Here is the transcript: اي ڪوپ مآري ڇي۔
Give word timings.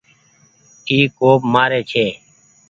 اي 0.89 0.97
ڪوپ 1.17 1.39
مآري 1.53 1.81
ڇي۔ 1.91 2.05